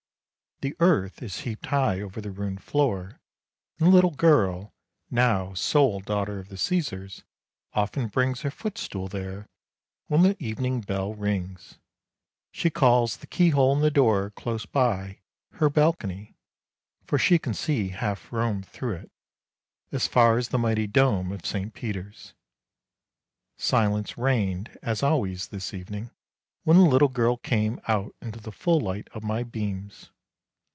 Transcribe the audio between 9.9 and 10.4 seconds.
when the